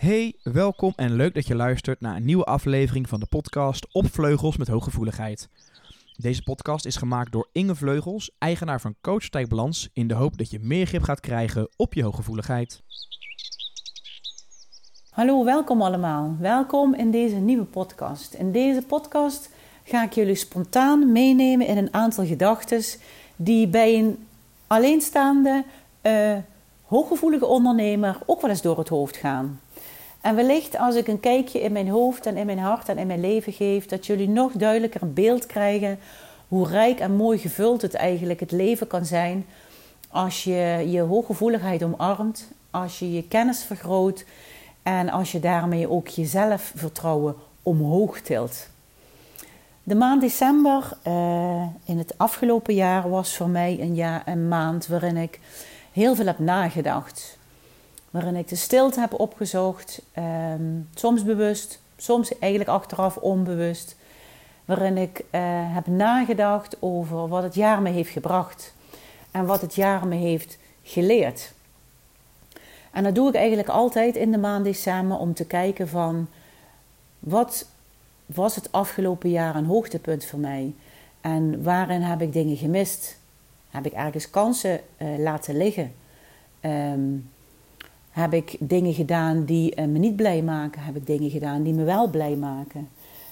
Hey, 0.00 0.34
welkom 0.42 0.92
en 0.96 1.12
leuk 1.12 1.34
dat 1.34 1.46
je 1.46 1.54
luistert 1.54 2.00
naar 2.00 2.16
een 2.16 2.24
nieuwe 2.24 2.44
aflevering 2.44 3.08
van 3.08 3.20
de 3.20 3.26
podcast 3.26 3.86
Op 3.92 4.06
Vleugels 4.12 4.56
met 4.56 4.68
Hooggevoeligheid. 4.68 5.48
Deze 6.16 6.42
podcast 6.42 6.84
is 6.84 6.96
gemaakt 6.96 7.32
door 7.32 7.48
Inge 7.52 7.74
Vleugels, 7.74 8.30
eigenaar 8.38 8.80
van 8.80 8.94
Coach 9.00 9.30
in 9.92 10.08
de 10.08 10.14
hoop 10.14 10.38
dat 10.38 10.50
je 10.50 10.58
meer 10.60 10.86
grip 10.86 11.02
gaat 11.02 11.20
krijgen 11.20 11.68
op 11.76 11.94
je 11.94 12.02
hooggevoeligheid. 12.02 12.82
Hallo, 15.10 15.44
welkom 15.44 15.82
allemaal. 15.82 16.36
Welkom 16.38 16.94
in 16.94 17.10
deze 17.10 17.36
nieuwe 17.36 17.64
podcast. 17.64 18.34
In 18.34 18.52
deze 18.52 18.82
podcast 18.82 19.50
ga 19.84 20.04
ik 20.04 20.12
jullie 20.12 20.34
spontaan 20.34 21.12
meenemen 21.12 21.66
in 21.66 21.76
een 21.76 21.94
aantal 21.94 22.26
gedachten 22.26 22.82
die 23.36 23.68
bij 23.68 23.98
een 23.98 24.26
alleenstaande, 24.66 25.64
uh, 26.02 26.36
hooggevoelige 26.84 27.46
ondernemer 27.46 28.18
ook 28.26 28.40
wel 28.40 28.50
eens 28.50 28.62
door 28.62 28.78
het 28.78 28.88
hoofd 28.88 29.16
gaan. 29.16 29.60
En 30.20 30.34
wellicht 30.34 30.78
als 30.78 30.94
ik 30.94 31.06
een 31.06 31.20
kijkje 31.20 31.60
in 31.60 31.72
mijn 31.72 31.88
hoofd 31.88 32.26
en 32.26 32.36
in 32.36 32.46
mijn 32.46 32.58
hart 32.58 32.88
en 32.88 32.98
in 32.98 33.06
mijn 33.06 33.20
leven 33.20 33.52
geef, 33.52 33.86
dat 33.86 34.06
jullie 34.06 34.28
nog 34.28 34.52
duidelijker 34.52 35.02
een 35.02 35.14
beeld 35.14 35.46
krijgen 35.46 35.98
hoe 36.48 36.68
rijk 36.68 37.00
en 37.00 37.16
mooi 37.16 37.38
gevuld 37.38 37.82
het 37.82 37.94
eigenlijk 37.94 38.40
het 38.40 38.52
leven 38.52 38.86
kan 38.86 39.04
zijn 39.04 39.46
als 40.10 40.44
je 40.44 40.86
je 40.88 41.00
hooggevoeligheid 41.00 41.82
omarmt, 41.82 42.48
als 42.70 42.98
je 42.98 43.12
je 43.12 43.28
kennis 43.28 43.64
vergroot 43.64 44.24
en 44.82 45.10
als 45.10 45.32
je 45.32 45.40
daarmee 45.40 45.90
ook 45.90 46.08
je 46.08 46.24
zelfvertrouwen 46.24 47.34
omhoog 47.62 48.20
tilt. 48.20 48.68
De 49.82 49.94
maand 49.94 50.20
december 50.20 50.92
uh, 51.06 51.62
in 51.84 51.98
het 51.98 52.14
afgelopen 52.16 52.74
jaar 52.74 53.10
was 53.10 53.36
voor 53.36 53.48
mij 53.48 53.76
een, 53.80 53.94
jaar, 53.94 54.22
een 54.26 54.48
maand 54.48 54.86
waarin 54.86 55.16
ik 55.16 55.40
heel 55.92 56.14
veel 56.14 56.26
heb 56.26 56.38
nagedacht 56.38 57.38
waarin 58.10 58.36
ik 58.36 58.48
de 58.48 58.56
stilte 58.56 59.00
heb 59.00 59.20
opgezocht, 59.20 60.02
ehm, 60.12 60.80
soms 60.94 61.24
bewust, 61.24 61.80
soms 61.96 62.38
eigenlijk 62.38 62.70
achteraf 62.70 63.16
onbewust, 63.16 63.96
waarin 64.64 64.96
ik 64.96 65.18
uh, 65.18 65.40
heb 65.74 65.86
nagedacht 65.86 66.76
over 66.80 67.28
wat 67.28 67.42
het 67.42 67.54
jaar 67.54 67.82
me 67.82 67.90
heeft 67.90 68.10
gebracht 68.10 68.74
en 69.30 69.46
wat 69.46 69.60
het 69.60 69.74
jaar 69.74 70.06
me 70.06 70.14
heeft 70.14 70.58
geleerd. 70.82 71.52
En 72.90 73.04
dat 73.04 73.14
doe 73.14 73.28
ik 73.28 73.34
eigenlijk 73.34 73.68
altijd 73.68 74.16
in 74.16 74.30
de 74.30 74.38
maand 74.38 74.64
december 74.64 75.18
om 75.18 75.34
te 75.34 75.46
kijken 75.46 75.88
van 75.88 76.28
wat 77.18 77.66
was 78.26 78.54
het 78.54 78.72
afgelopen 78.72 79.30
jaar 79.30 79.56
een 79.56 79.64
hoogtepunt 79.64 80.24
voor 80.24 80.38
mij 80.38 80.74
en 81.20 81.62
waarin 81.62 82.02
heb 82.02 82.20
ik 82.20 82.32
dingen 82.32 82.56
gemist? 82.56 83.18
Heb 83.70 83.86
ik 83.86 83.92
ergens 83.92 84.30
kansen 84.30 84.80
uh, 84.98 85.18
laten 85.18 85.56
liggen? 85.56 85.94
Um, 86.60 87.30
heb 88.10 88.32
ik 88.32 88.56
dingen 88.58 88.94
gedaan 88.94 89.44
die 89.44 89.74
eh, 89.74 89.86
me 89.86 89.98
niet 89.98 90.16
blij 90.16 90.42
maken? 90.42 90.82
Heb 90.82 90.96
ik 90.96 91.06
dingen 91.06 91.30
gedaan 91.30 91.62
die 91.62 91.72
me 91.72 91.84
wel 91.84 92.08
blij 92.08 92.36
maken? 92.36 92.88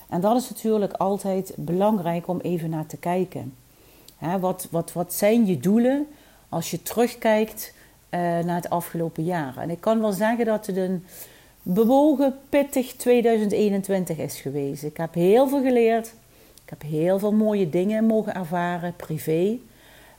En 0.09 0.21
dat 0.21 0.37
is 0.37 0.49
natuurlijk 0.49 0.93
altijd 0.93 1.53
belangrijk 1.57 2.29
om 2.29 2.41
even 2.41 2.71
naar 2.71 2.87
te 2.87 2.97
kijken. 2.97 3.55
wat, 4.41 4.69
wat, 4.71 4.93
wat 4.93 5.13
zijn 5.13 5.47
je 5.47 5.59
doelen 5.59 6.07
als 6.49 6.71
je 6.71 6.83
terugkijkt 6.83 7.75
uh, 8.11 8.21
naar 8.21 8.55
het 8.55 8.71
afgelopen 8.71 9.25
jaar? 9.25 9.57
En 9.57 9.71
ik 9.71 9.81
kan 9.81 10.01
wel 10.01 10.13
zeggen 10.13 10.45
dat 10.45 10.67
het 10.67 10.77
een 10.77 11.05
bewogen, 11.63 12.39
pittig 12.49 12.93
2021 12.93 14.19
is 14.19 14.41
geweest. 14.41 14.83
Ik 14.83 14.97
heb 14.97 15.15
heel 15.15 15.49
veel 15.49 15.63
geleerd. 15.63 16.15
Ik 16.65 16.71
heb 16.79 16.83
heel 16.83 17.19
veel 17.19 17.33
mooie 17.33 17.71
dingen 17.71 18.05
mogen 18.05 18.35
ervaren, 18.35 18.95
privé, 18.97 19.59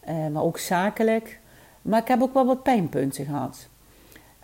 uh, 0.09 0.27
maar 0.27 0.43
ook 0.43 0.57
zakelijk. 0.57 1.39
Maar 1.81 2.01
ik 2.01 2.07
heb 2.07 2.21
ook 2.21 2.33
wel 2.33 2.45
wat 2.45 2.63
pijnpunten 2.63 3.25
gehad. 3.25 3.68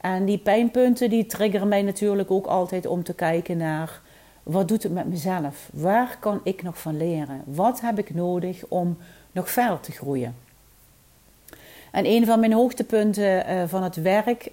En 0.05 0.25
die 0.25 0.37
pijnpunten 0.37 1.09
die 1.09 1.25
triggeren 1.25 1.67
mij 1.67 1.81
natuurlijk 1.81 2.31
ook 2.31 2.45
altijd 2.45 2.85
om 2.85 3.03
te 3.03 3.13
kijken 3.13 3.57
naar 3.57 4.01
wat 4.43 4.67
doet 4.67 4.83
het 4.83 4.93
met 4.93 5.09
mezelf? 5.09 5.69
Waar 5.73 6.17
kan 6.19 6.41
ik 6.43 6.63
nog 6.63 6.79
van 6.79 6.97
leren? 6.97 7.41
Wat 7.45 7.81
heb 7.81 7.99
ik 7.99 8.13
nodig 8.13 8.63
om 8.67 8.97
nog 9.31 9.49
verder 9.49 9.79
te 9.79 9.91
groeien? 9.91 10.35
En 11.91 12.05
een 12.05 12.25
van 12.25 12.39
mijn 12.39 12.53
hoogtepunten 12.53 13.49
uh, 13.49 13.63
van 13.67 13.83
het 13.83 13.95
werk, 13.95 14.51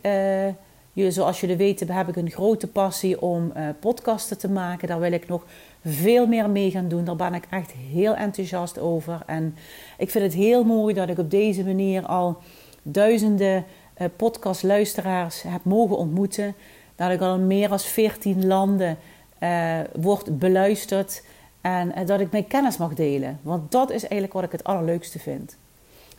uh, 0.95 1.11
zoals 1.11 1.41
jullie 1.41 1.57
weten, 1.57 1.91
heb 1.91 2.09
ik 2.09 2.17
een 2.17 2.31
grote 2.31 2.67
passie 2.67 3.23
om 3.23 3.53
uh, 3.57 3.69
podcasten 3.81 4.39
te 4.39 4.51
maken. 4.51 4.89
Daar 4.89 5.01
wil 5.01 5.13
ik 5.13 5.29
nog 5.29 5.45
veel 5.85 6.27
meer 6.27 6.51
mee 6.51 6.71
gaan 6.71 6.89
doen. 6.89 7.05
Daar 7.05 7.17
ben 7.17 7.35
ik 7.35 7.47
echt 7.51 7.73
heel 7.73 8.15
enthousiast 8.15 8.79
over. 8.79 9.23
En 9.27 9.57
ik 9.99 10.11
vind 10.11 10.25
het 10.25 10.35
heel 10.35 10.65
mooi 10.65 10.95
dat 10.95 11.09
ik 11.09 11.19
op 11.19 11.31
deze 11.31 11.65
manier 11.65 12.07
al 12.07 12.37
duizenden 12.83 13.65
podcastluisteraars 14.17 15.43
heb 15.43 15.65
mogen 15.65 15.97
ontmoeten. 15.97 16.55
Dat 16.97 17.11
ik 17.11 17.21
al 17.21 17.35
in 17.35 17.47
meer 17.47 17.69
dan 17.69 17.81
14 17.81 18.47
landen 18.47 18.99
uh, 19.41 19.81
beluisterd. 20.31 21.23
En 21.61 21.93
uh, 21.99 22.07
dat 22.07 22.21
ik 22.21 22.31
mijn 22.31 22.47
kennis 22.47 22.77
mag 22.77 22.95
delen. 22.95 23.39
Want 23.43 23.73
dat 23.73 23.91
is 23.91 24.03
eigenlijk 24.03 24.33
wat 24.33 24.43
ik 24.43 24.53
het 24.53 24.65
allerleukste 24.65 25.19
vind. 25.19 25.57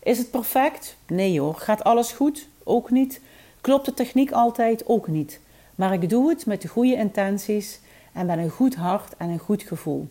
Is 0.03 0.17
het 0.17 0.31
perfect? 0.31 0.95
Nee 1.07 1.39
hoor. 1.39 1.55
Gaat 1.55 1.83
alles 1.83 2.11
goed? 2.11 2.47
Ook 2.63 2.91
niet. 2.91 3.21
Klopt 3.61 3.85
de 3.85 3.93
techniek 3.93 4.31
altijd? 4.31 4.87
Ook 4.87 5.07
niet. 5.07 5.39
Maar 5.75 5.93
ik 5.93 6.09
doe 6.09 6.29
het 6.29 6.45
met 6.45 6.61
de 6.61 6.67
goede 6.67 6.95
intenties 6.95 7.79
en 8.11 8.25
met 8.25 8.37
een 8.37 8.49
goed 8.49 8.75
hart 8.75 9.17
en 9.17 9.29
een 9.29 9.39
goed 9.39 9.63
gevoel. 9.63 10.07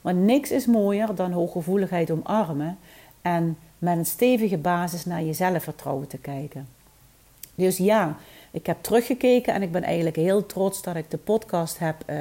Want 0.00 0.18
niks 0.18 0.50
is 0.50 0.66
mooier 0.66 1.14
dan 1.14 1.32
hooggevoeligheid 1.32 2.10
omarmen 2.10 2.78
en 3.22 3.58
met 3.78 3.96
een 3.96 4.06
stevige 4.06 4.58
basis 4.58 5.04
naar 5.04 5.22
je 5.22 5.32
zelfvertrouwen 5.32 6.08
te 6.08 6.18
kijken. 6.18 6.68
Dus 7.54 7.76
ja, 7.76 8.16
ik 8.50 8.66
heb 8.66 8.82
teruggekeken 8.82 9.54
en 9.54 9.62
ik 9.62 9.72
ben 9.72 9.82
eigenlijk 9.82 10.16
heel 10.16 10.46
trots 10.46 10.82
dat 10.82 10.96
ik 10.96 11.10
de 11.10 11.16
podcast 11.16 11.78
heb 11.78 11.96
uh, 12.06 12.16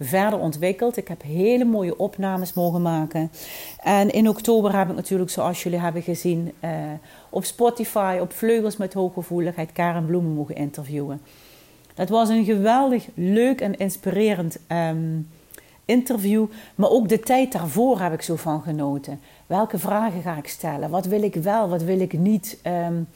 verder 0.00 0.38
ontwikkeld. 0.38 0.96
Ik 0.96 1.08
heb 1.08 1.22
hele 1.22 1.64
mooie 1.64 1.98
opnames 1.98 2.52
mogen 2.54 2.82
maken. 2.82 3.30
En 3.82 4.10
in 4.10 4.28
oktober 4.28 4.78
heb 4.78 4.88
ik 4.88 4.96
natuurlijk, 4.96 5.30
zoals 5.30 5.62
jullie 5.62 5.78
hebben 5.78 6.02
gezien, 6.02 6.52
uh, 6.64 6.70
op 7.30 7.44
Spotify, 7.44 8.18
op 8.20 8.32
Vleugels 8.32 8.76
met 8.76 8.94
Hooggevoeligheid, 8.94 9.72
Karen 9.72 10.06
Bloemen 10.06 10.32
mogen 10.32 10.54
interviewen. 10.54 11.20
Dat 11.94 12.08
was 12.08 12.28
een 12.28 12.44
geweldig 12.44 13.08
leuk 13.14 13.60
en 13.60 13.76
inspirerend 13.76 14.58
um, 14.68 15.28
interview. 15.84 16.46
Maar 16.74 16.90
ook 16.90 17.08
de 17.08 17.20
tijd 17.20 17.52
daarvoor 17.52 18.00
heb 18.00 18.12
ik 18.12 18.22
zo 18.22 18.36
van 18.36 18.62
genoten. 18.62 19.20
Welke 19.46 19.78
vragen 19.78 20.22
ga 20.22 20.36
ik 20.36 20.48
stellen? 20.48 20.90
Wat 20.90 21.06
wil 21.06 21.22
ik 21.22 21.34
wel, 21.34 21.68
wat 21.68 21.82
wil 21.82 22.00
ik 22.00 22.18
niet? 22.18 22.58
Um, 22.66 23.08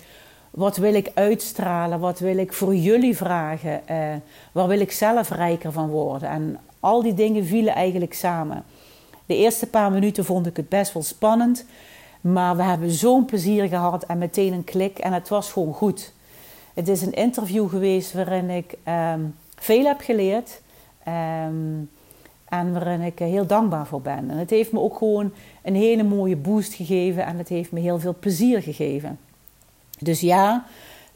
wat 0.51 0.77
wil 0.77 0.95
ik 0.95 1.11
uitstralen? 1.15 2.01
Wat 2.01 2.19
wil 2.19 2.37
ik 2.37 2.53
voor 2.53 2.75
jullie 2.75 3.17
vragen? 3.17 3.81
Uh, 3.91 3.97
waar 4.53 4.69
wil 4.69 4.81
ik 4.81 4.93
zelf 4.93 5.31
rijker 5.31 5.73
van 5.73 5.89
worden? 5.89 6.29
En 6.29 6.59
al 6.81 7.03
die 7.03 7.15
dingen 7.15 7.45
vielen 7.45 7.75
eigenlijk 7.75 8.15
samen. 8.15 8.65
De 9.27 9.37
eerste 9.37 9.67
paar 9.67 9.93
minuten 9.93 10.25
vond 10.25 10.47
ik 10.47 10.57
het 10.57 10.69
best 10.69 10.93
wel 10.93 11.03
spannend. 11.03 11.65
Maar 12.21 12.57
we 12.57 12.63
hebben 12.63 12.91
zo'n 12.91 13.25
plezier 13.25 13.69
gehad 13.69 14.05
en 14.05 14.19
meteen 14.19 14.53
een 14.53 14.65
klik. 14.65 14.99
En 14.99 15.13
het 15.13 15.29
was 15.29 15.53
gewoon 15.53 15.75
goed. 15.75 16.13
Het 16.75 16.89
is 16.89 17.03
een 17.03 17.13
interview 17.13 17.69
geweest 17.69 18.13
waarin 18.13 18.51
ik 18.51 18.75
um, 19.15 19.35
veel 19.55 19.85
heb 19.85 20.01
geleerd. 20.01 20.61
Um, 21.09 21.91
en 22.49 22.73
waarin 22.73 23.01
ik 23.01 23.19
heel 23.19 23.47
dankbaar 23.47 23.87
voor 23.87 24.01
ben. 24.01 24.31
En 24.31 24.39
het 24.39 24.51
heeft 24.51 24.73
me 24.73 24.81
ook 24.81 24.97
gewoon 24.97 25.33
een 25.63 25.75
hele 25.75 26.03
mooie 26.03 26.37
boost 26.37 26.75
gegeven. 26.75 27.25
En 27.25 27.39
het 27.39 27.49
heeft 27.49 27.73
me 27.73 27.81
heel 27.81 27.99
veel 27.99 28.17
plezier 28.21 28.63
gegeven. 28.63 29.19
Dus 30.01 30.21
ja, 30.21 30.65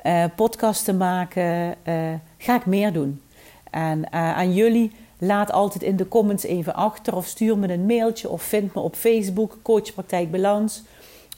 uh, 0.07 0.25
podcasten 0.37 0.97
maken 0.97 1.75
uh, 1.89 2.13
ga 2.39 2.55
ik 2.55 2.67
meer 2.67 2.93
doen. 2.93 3.23
En 3.71 3.99
uh, 3.99 4.05
aan 4.13 4.55
jullie, 4.55 4.93
laat 5.19 5.53
altijd 5.53 5.83
in 5.83 5.97
de 5.97 6.09
comments 6.09 6.45
even 6.45 6.75
achter 6.75 7.17
of 7.17 7.27
stuur 7.27 7.59
me 7.59 7.73
een 7.73 7.87
mailtje 7.87 8.29
of 8.29 8.43
vind 8.43 8.75
me 8.75 8.81
op 8.81 8.95
Facebook, 8.95 9.59
Coach 9.63 9.95
Praktijk 9.95 10.31
Balans 10.31 10.83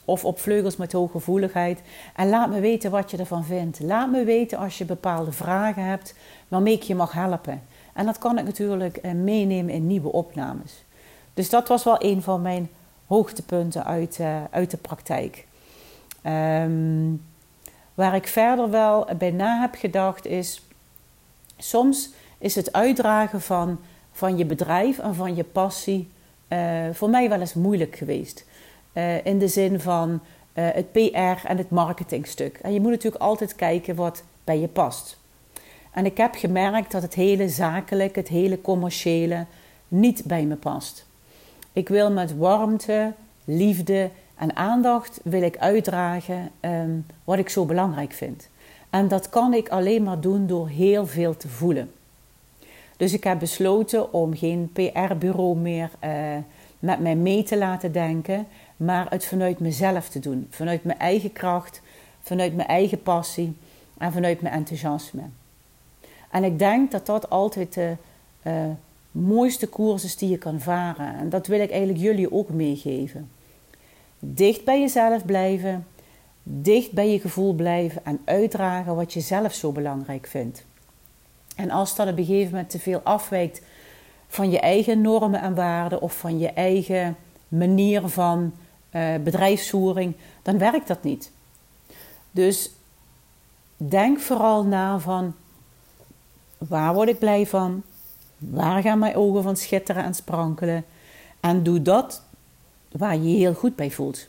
of 0.05 0.25
op 0.25 0.39
Vleugels 0.39 0.77
met 0.77 0.91
Hooggevoeligheid. 0.91 1.81
En 2.15 2.29
laat 2.29 2.49
me 2.49 2.59
weten 2.59 2.91
wat 2.91 3.11
je 3.11 3.17
ervan 3.17 3.45
vindt. 3.45 3.79
Laat 3.79 4.11
me 4.11 4.23
weten 4.23 4.57
als 4.57 4.77
je 4.77 4.85
bepaalde 4.85 5.31
vragen 5.31 5.83
hebt 5.83 6.15
waarmee 6.47 6.73
ik 6.73 6.83
je 6.83 6.95
mag 6.95 7.11
helpen. 7.11 7.61
En 7.93 8.05
dat 8.05 8.17
kan 8.17 8.37
ik 8.37 8.45
natuurlijk 8.45 9.13
meenemen 9.13 9.73
in 9.73 9.87
nieuwe 9.87 10.11
opnames. 10.11 10.83
Dus 11.33 11.49
dat 11.49 11.67
was 11.67 11.83
wel 11.83 12.03
een 12.03 12.21
van 12.21 12.41
mijn 12.41 12.69
hoogtepunten 13.05 13.85
uit, 13.85 14.19
uit 14.51 14.71
de 14.71 14.77
praktijk. 14.77 15.45
Um, 16.25 17.21
Waar 17.97 18.15
ik 18.15 18.27
verder 18.27 18.69
wel 18.69 19.07
bij 19.17 19.31
na 19.31 19.61
heb 19.61 19.75
gedacht 19.75 20.25
is, 20.25 20.61
soms 21.57 22.09
is 22.37 22.55
het 22.55 22.73
uitdragen 22.73 23.41
van, 23.41 23.79
van 24.11 24.37
je 24.37 24.45
bedrijf 24.45 24.99
en 24.99 25.15
van 25.15 25.35
je 25.35 25.43
passie 25.43 26.09
uh, 26.49 26.59
voor 26.91 27.09
mij 27.09 27.29
wel 27.29 27.39
eens 27.39 27.53
moeilijk 27.53 27.95
geweest. 27.95 28.45
Uh, 28.93 29.25
in 29.25 29.39
de 29.39 29.47
zin 29.47 29.79
van 29.79 30.09
uh, 30.09 30.19
het 30.53 30.91
PR 30.91 31.47
en 31.47 31.57
het 31.57 31.69
marketingstuk. 31.69 32.57
En 32.57 32.73
je 32.73 32.79
moet 32.79 32.91
natuurlijk 32.91 33.23
altijd 33.23 33.55
kijken 33.55 33.95
wat 33.95 34.23
bij 34.43 34.59
je 34.59 34.67
past. 34.67 35.17
En 35.91 36.05
ik 36.05 36.17
heb 36.17 36.35
gemerkt 36.35 36.91
dat 36.91 37.01
het 37.01 37.13
hele 37.13 37.49
zakelijke, 37.49 38.19
het 38.19 38.29
hele 38.29 38.61
commerciële 38.61 39.45
niet 39.87 40.23
bij 40.25 40.45
me 40.45 40.55
past. 40.55 41.05
Ik 41.73 41.89
wil 41.89 42.11
met 42.11 42.37
warmte, 42.37 43.13
liefde 43.45 44.09
en 44.37 44.55
aandacht 44.55 45.19
wil 45.23 45.41
ik 45.41 45.57
uitdragen 45.57 46.49
um, 46.61 47.05
wat 47.23 47.37
ik 47.37 47.49
zo 47.49 47.65
belangrijk 47.65 48.11
vind. 48.11 48.49
En 48.89 49.07
dat 49.07 49.29
kan 49.29 49.53
ik 49.53 49.69
alleen 49.69 50.03
maar 50.03 50.19
doen 50.19 50.47
door 50.47 50.67
heel 50.67 51.07
veel 51.07 51.37
te 51.37 51.47
voelen. 51.47 51.91
Dus 52.97 53.13
ik 53.13 53.23
heb 53.23 53.39
besloten 53.39 54.13
om 54.13 54.35
geen 54.35 54.69
PR-bureau 54.73 55.57
meer 55.57 55.89
uh, 56.03 56.35
met 56.79 56.99
mij 56.99 57.15
mee 57.15 57.43
te 57.43 57.57
laten 57.57 57.91
denken, 57.91 58.47
maar 58.77 59.05
het 59.09 59.25
vanuit 59.25 59.59
mezelf 59.59 60.09
te 60.09 60.19
doen. 60.19 60.47
Vanuit 60.49 60.83
mijn 60.83 60.99
eigen 60.99 61.33
kracht, 61.33 61.81
vanuit 62.21 62.55
mijn 62.55 62.67
eigen 62.67 63.01
passie 63.01 63.57
en 63.97 64.11
vanuit 64.11 64.41
mijn 64.41 64.53
enthousiasme. 64.53 65.21
En 66.31 66.43
ik 66.43 66.59
denk 66.59 66.91
dat 66.91 67.05
dat 67.05 67.29
altijd 67.29 67.73
de 67.73 67.95
uh, 68.43 68.53
mooiste 69.11 69.67
koers 69.67 70.03
is 70.03 70.17
die 70.17 70.29
je 70.29 70.37
kan 70.37 70.59
varen. 70.59 71.15
En 71.15 71.29
dat 71.29 71.47
wil 71.47 71.59
ik 71.59 71.69
eigenlijk 71.69 71.99
jullie 71.99 72.31
ook 72.31 72.49
meegeven. 72.49 73.29
Dicht 74.19 74.63
bij 74.63 74.79
jezelf 74.79 75.25
blijven, 75.25 75.87
dicht 76.43 76.91
bij 76.91 77.11
je 77.11 77.19
gevoel 77.19 77.53
blijven 77.53 78.05
en 78.05 78.19
uitdragen 78.25 78.95
wat 78.95 79.13
je 79.13 79.19
zelf 79.19 79.53
zo 79.53 79.71
belangrijk 79.71 80.27
vindt. 80.27 80.65
En 81.55 81.71
als 81.71 81.95
dat 81.95 82.07
op 82.07 82.17
een 82.17 82.25
gegeven 82.25 82.51
moment 82.51 82.69
te 82.69 82.79
veel 82.79 82.99
afwijkt 83.03 83.61
van 84.27 84.49
je 84.49 84.59
eigen 84.59 85.01
normen 85.01 85.41
en 85.41 85.55
waarden 85.55 86.01
of 86.01 86.17
van 86.17 86.39
je 86.39 86.49
eigen 86.49 87.15
manier 87.47 88.07
van 88.07 88.53
uh, 88.91 89.15
bedrijfsvoering, 89.23 90.15
dan 90.41 90.57
werkt 90.57 90.87
dat 90.87 91.03
niet. 91.03 91.31
Dus 92.31 92.71
denk 93.77 94.19
vooral 94.19 94.63
na 94.63 94.99
van 94.99 95.35
waar 96.57 96.93
word 96.93 97.09
ik 97.09 97.19
blij 97.19 97.45
van? 97.45 97.83
Waar 98.37 98.81
gaan 98.81 98.99
mijn 98.99 99.15
ogen 99.15 99.43
van 99.43 99.57
schitteren 99.57 100.03
en 100.03 100.13
sprankelen? 100.13 100.85
En 101.39 101.63
doe 101.63 101.81
dat 101.81 102.23
waar 102.97 103.15
je 103.15 103.31
je 103.31 103.37
heel 103.37 103.53
goed 103.53 103.75
bij 103.75 103.91
voelt. 103.91 104.27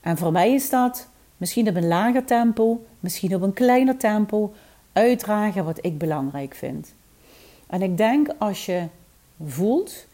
En 0.00 0.16
voor 0.16 0.32
mij 0.32 0.52
is 0.52 0.70
dat 0.70 1.08
misschien 1.36 1.68
op 1.68 1.76
een 1.76 1.88
lager 1.88 2.24
tempo, 2.24 2.84
misschien 3.00 3.34
op 3.34 3.42
een 3.42 3.52
kleiner 3.52 3.96
tempo, 3.96 4.52
uitdragen 4.92 5.64
wat 5.64 5.84
ik 5.84 5.98
belangrijk 5.98 6.54
vind. 6.54 6.94
En 7.66 7.82
ik 7.82 7.96
denk 7.96 8.28
als 8.38 8.66
je 8.66 8.86
voelt 9.46 10.06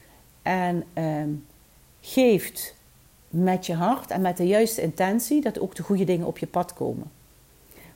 en 0.42 0.84
ehm, 0.92 1.28
geeft 2.00 2.74
met 3.28 3.66
je 3.66 3.74
hart 3.74 4.10
en 4.10 4.20
met 4.20 4.36
de 4.36 4.46
juiste 4.46 4.82
intentie, 4.82 5.40
dat 5.40 5.60
ook 5.60 5.74
de 5.74 5.82
goede 5.82 6.04
dingen 6.04 6.26
op 6.26 6.38
je 6.38 6.46
pad 6.46 6.72
komen. 6.72 7.10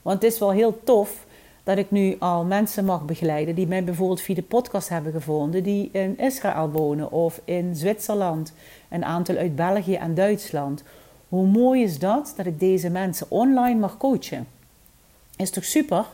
Want 0.03 0.23
het 0.23 0.33
is 0.33 0.39
wel 0.39 0.51
heel 0.51 0.81
tof 0.85 1.24
dat 1.65 1.79
ik 1.79 1.91
nu 1.91 2.17
al 2.19 2.45
mensen 2.45 2.85
mag 2.85 3.05
begeleiden 3.05 3.55
die 3.55 3.67
mij 3.67 3.85
bijvoorbeeld 3.85 4.21
via 4.21 4.35
de 4.35 4.43
podcast 4.43 4.89
hebben 4.89 5.13
gevonden, 5.13 5.63
die 5.63 5.89
in 5.93 6.19
Israël 6.19 6.71
wonen 6.71 7.11
of 7.11 7.41
in 7.45 7.77
Zwitserland, 7.77 8.53
een 8.89 9.05
aantal 9.05 9.37
uit 9.37 9.57
België 9.57 9.95
en 9.95 10.15
Duitsland. 10.15 10.83
Hoe 11.29 11.47
mooi 11.47 11.83
is 11.83 11.99
dat 11.99 12.33
dat 12.37 12.47
ik 12.47 12.61
deze 12.61 12.91
mensen 12.91 13.31
online 13.31 13.81
mag 13.81 13.97
coachen? 13.97 14.47
Is 15.37 15.51
toch 15.51 15.65
super? 15.65 16.07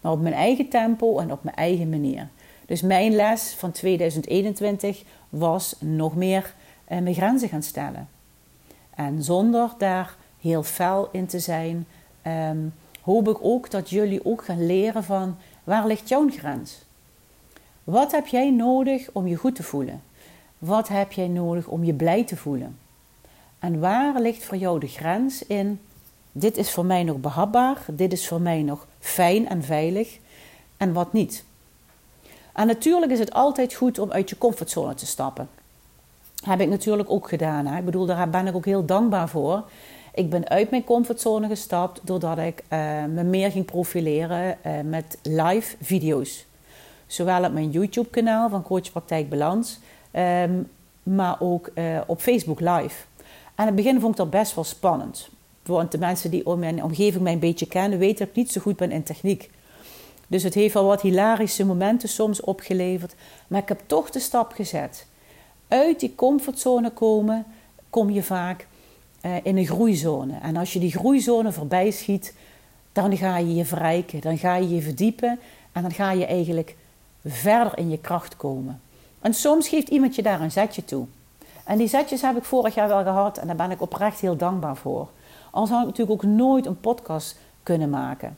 Maar 0.00 0.12
op 0.12 0.20
mijn 0.20 0.34
eigen 0.34 0.68
tempo 0.68 1.18
en 1.18 1.32
op 1.32 1.44
mijn 1.44 1.56
eigen 1.56 1.88
manier. 1.88 2.28
Dus 2.66 2.82
mijn 2.82 3.14
les 3.14 3.54
van 3.58 3.72
2021 3.72 5.02
was 5.28 5.76
nog 5.78 6.16
meer 6.16 6.54
eh, 6.84 6.98
mijn 6.98 7.14
grenzen 7.14 7.48
gaan 7.48 7.62
stellen. 7.62 8.08
En 8.94 9.22
zonder 9.22 9.70
daar 9.78 10.16
heel 10.40 10.62
fel 10.62 11.08
in 11.12 11.26
te 11.26 11.38
zijn, 11.38 11.86
ehm, 12.22 12.58
hoop 13.04 13.28
ik 13.28 13.36
ook 13.40 13.70
dat 13.70 13.90
jullie 13.90 14.24
ook 14.24 14.44
gaan 14.44 14.66
leren 14.66 15.04
van 15.04 15.36
waar 15.64 15.86
ligt 15.86 16.08
jouw 16.08 16.28
grens? 16.30 16.82
Wat 17.84 18.12
heb 18.12 18.26
jij 18.26 18.50
nodig 18.50 19.08
om 19.12 19.26
je 19.26 19.36
goed 19.36 19.54
te 19.54 19.62
voelen? 19.62 20.02
Wat 20.58 20.88
heb 20.88 21.12
jij 21.12 21.28
nodig 21.28 21.66
om 21.66 21.84
je 21.84 21.94
blij 21.94 22.24
te 22.24 22.36
voelen? 22.36 22.78
En 23.58 23.80
waar 23.80 24.20
ligt 24.20 24.44
voor 24.44 24.56
jou 24.56 24.80
de 24.80 24.88
grens 24.88 25.46
in? 25.46 25.80
Dit 26.32 26.56
is 26.56 26.70
voor 26.70 26.86
mij 26.86 27.04
nog 27.04 27.16
behapbaar, 27.16 27.84
dit 27.92 28.12
is 28.12 28.28
voor 28.28 28.40
mij 28.40 28.62
nog 28.62 28.86
fijn 28.98 29.48
en 29.48 29.62
veilig 29.62 30.18
en 30.76 30.92
wat 30.92 31.12
niet. 31.12 31.44
En 32.52 32.66
natuurlijk 32.66 33.12
is 33.12 33.18
het 33.18 33.32
altijd 33.32 33.74
goed 33.74 33.98
om 33.98 34.12
uit 34.12 34.30
je 34.30 34.38
comfortzone 34.38 34.94
te 34.94 35.06
stappen. 35.06 35.48
Heb 36.44 36.60
ik 36.60 36.68
natuurlijk 36.68 37.10
ook 37.10 37.28
gedaan. 37.28 37.66
Hè? 37.66 37.78
Ik 37.78 37.84
bedoel, 37.84 38.06
daar 38.06 38.30
ben 38.30 38.46
ik 38.46 38.54
ook 38.54 38.64
heel 38.64 38.84
dankbaar 38.84 39.28
voor. 39.28 39.64
Ik 40.14 40.30
ben 40.30 40.48
uit 40.48 40.70
mijn 40.70 40.84
comfortzone 40.84 41.48
gestapt 41.48 42.00
doordat 42.02 42.38
ik 42.38 42.62
uh, 42.72 43.04
me 43.04 43.22
meer 43.22 43.50
ging 43.50 43.64
profileren 43.64 44.58
uh, 44.66 44.72
met 44.84 45.18
live 45.22 45.76
video's. 45.80 46.46
Zowel 47.06 47.44
op 47.44 47.52
mijn 47.52 47.70
YouTube-kanaal 47.70 48.48
van 48.48 48.62
Coach 48.62 48.90
Praktijk 48.92 49.28
Balans, 49.28 49.78
um, 50.12 50.70
maar 51.02 51.40
ook 51.40 51.70
uh, 51.74 52.00
op 52.06 52.20
Facebook 52.20 52.60
Live. 52.60 53.04
In 53.56 53.64
het 53.64 53.74
begin 53.74 54.00
vond 54.00 54.12
ik 54.12 54.18
dat 54.18 54.30
best 54.30 54.54
wel 54.54 54.64
spannend. 54.64 55.28
Want 55.62 55.92
de 55.92 55.98
mensen 55.98 56.30
die 56.30 56.46
om 56.46 56.58
mijn 56.58 56.82
omgeving 56.82 57.22
mij 57.22 57.32
een 57.32 57.38
beetje 57.38 57.66
kennen, 57.66 57.98
weten 57.98 58.18
dat 58.18 58.28
ik 58.28 58.34
niet 58.34 58.52
zo 58.52 58.60
goed 58.60 58.76
ben 58.76 58.90
in 58.90 59.02
techniek. 59.02 59.50
Dus 60.26 60.42
het 60.42 60.54
heeft 60.54 60.76
al 60.76 60.84
wat 60.84 61.02
hilarische 61.02 61.66
momenten 61.66 62.08
soms 62.08 62.40
opgeleverd. 62.40 63.14
Maar 63.46 63.62
ik 63.62 63.68
heb 63.68 63.80
toch 63.86 64.10
de 64.10 64.20
stap 64.20 64.52
gezet. 64.52 65.06
Uit 65.68 66.00
die 66.00 66.14
comfortzone 66.14 66.90
komen, 66.90 67.46
kom 67.90 68.10
je 68.10 68.22
vaak 68.22 68.66
in 69.42 69.56
een 69.56 69.66
groeizone. 69.66 70.38
En 70.42 70.56
als 70.56 70.72
je 70.72 70.78
die 70.78 70.90
groeizone 70.90 71.52
voorbij 71.52 71.90
schiet, 71.90 72.34
dan 72.92 73.16
ga 73.16 73.36
je 73.36 73.54
je 73.54 73.64
verrijken. 73.64 74.20
Dan 74.20 74.38
ga 74.38 74.56
je 74.56 74.74
je 74.74 74.82
verdiepen. 74.82 75.38
En 75.72 75.82
dan 75.82 75.92
ga 75.92 76.10
je 76.10 76.26
eigenlijk 76.26 76.76
verder 77.24 77.78
in 77.78 77.90
je 77.90 77.98
kracht 77.98 78.36
komen. 78.36 78.80
En 79.20 79.34
soms 79.34 79.68
geeft 79.68 79.88
iemand 79.88 80.14
je 80.14 80.22
daar 80.22 80.40
een 80.40 80.50
zetje 80.50 80.84
toe. 80.84 81.06
En 81.64 81.78
die 81.78 81.88
zetjes 81.88 82.22
heb 82.22 82.36
ik 82.36 82.44
vorig 82.44 82.74
jaar 82.74 82.88
wel 82.88 83.02
gehad. 83.02 83.38
En 83.38 83.46
daar 83.46 83.56
ben 83.56 83.70
ik 83.70 83.80
oprecht 83.80 84.20
heel 84.20 84.36
dankbaar 84.36 84.76
voor. 84.76 85.08
Anders 85.50 85.72
had 85.72 85.80
ik 85.80 85.86
natuurlijk 85.86 86.24
ook 86.24 86.30
nooit 86.30 86.66
een 86.66 86.80
podcast 86.80 87.38
kunnen 87.62 87.90
maken. 87.90 88.36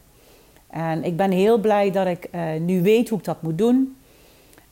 En 0.67 1.05
ik 1.05 1.17
ben 1.17 1.31
heel 1.31 1.59
blij 1.59 1.91
dat 1.91 2.07
ik 2.07 2.29
uh, 2.35 2.43
nu 2.61 2.83
weet 2.83 3.09
hoe 3.09 3.19
ik 3.19 3.25
dat 3.25 3.43
moet 3.43 3.59
doen. 3.59 3.97